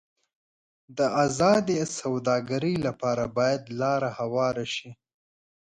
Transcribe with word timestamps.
د 0.97 0.99
ازادې 1.25 1.79
سوداګرۍ 1.99 2.75
لپاره 2.87 3.23
باید 3.37 3.61
لار 3.79 4.01
هواره 4.17 4.65
شي. 4.75 4.89